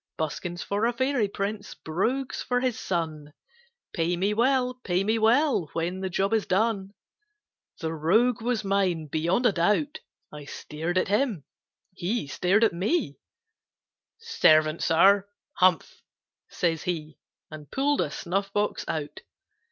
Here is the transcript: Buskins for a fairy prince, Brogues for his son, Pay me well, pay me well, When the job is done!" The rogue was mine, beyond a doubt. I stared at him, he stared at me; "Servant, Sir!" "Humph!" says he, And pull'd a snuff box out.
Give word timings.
Buskins 0.17 0.63
for 0.63 0.87
a 0.87 0.93
fairy 0.93 1.27
prince, 1.27 1.75
Brogues 1.75 2.41
for 2.41 2.59
his 2.59 2.79
son, 2.79 3.33
Pay 3.93 4.17
me 4.17 4.33
well, 4.33 4.73
pay 4.83 5.03
me 5.03 5.19
well, 5.19 5.69
When 5.73 5.99
the 5.99 6.09
job 6.09 6.33
is 6.33 6.47
done!" 6.47 6.95
The 7.81 7.93
rogue 7.93 8.41
was 8.41 8.63
mine, 8.63 9.05
beyond 9.05 9.45
a 9.45 9.51
doubt. 9.51 9.99
I 10.33 10.45
stared 10.45 10.97
at 10.97 11.09
him, 11.09 11.43
he 11.93 12.25
stared 12.25 12.63
at 12.63 12.73
me; 12.73 13.19
"Servant, 14.19 14.81
Sir!" 14.81 15.29
"Humph!" 15.57 16.01
says 16.49 16.81
he, 16.81 17.19
And 17.51 17.69
pull'd 17.69 18.01
a 18.01 18.09
snuff 18.09 18.51
box 18.51 18.83
out. 18.87 19.21